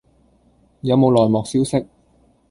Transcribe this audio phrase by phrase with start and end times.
[0.81, 1.85] 有冇內幕消息